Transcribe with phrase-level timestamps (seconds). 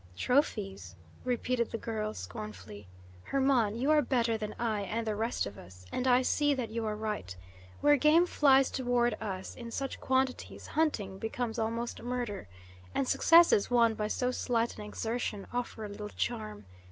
[0.17, 2.87] "Trophies?" repeated the girl scornfully.
[3.25, 6.71] "Hermon, you are better than I and the rest of us, and I see that
[6.71, 7.35] you are right.
[7.81, 12.47] Where game flies toward us in such quantities, hunting becomes almost murder.
[12.95, 16.65] And successes won by so slight an exertion offer little charm.